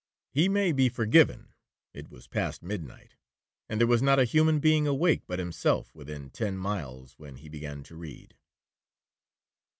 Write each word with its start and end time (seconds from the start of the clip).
—He 0.31 0.49
may 0.49 0.71
be 0.71 0.89
forgiven, 0.89 1.49
it 1.93 2.09
was 2.09 2.25
past 2.27 2.63
midnight, 2.63 3.17
and 3.69 3.79
there 3.79 3.85
was 3.85 4.01
not 4.01 4.17
a 4.17 4.23
human 4.23 4.59
being 4.59 4.87
awake 4.87 5.21
but 5.27 5.37
himself 5.37 5.93
within 5.93 6.31
ten 6.31 6.57
miles 6.57 7.19
when 7.19 7.35
he 7.35 7.49
began 7.49 7.83
to 7.83 7.95
read. 7.95 8.35